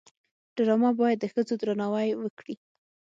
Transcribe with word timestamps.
ډرامه 0.55 0.91
باید 0.99 1.17
د 1.21 1.25
ښځو 1.33 1.53
درناوی 1.61 2.09
وکړي 2.21 2.55